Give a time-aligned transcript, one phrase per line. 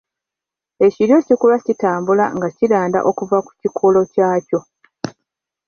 [0.85, 4.59] Ekiryo kikula kitambula nga kiranda okuva ku kikolo kyakyo.